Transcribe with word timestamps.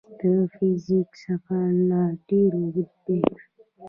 د 0.17 0.21
فزیک 0.53 1.09
سفر 1.23 1.65
لا 1.89 2.03
ډېر 2.27 2.51
اوږ 2.61 2.75
دی. 3.05 3.21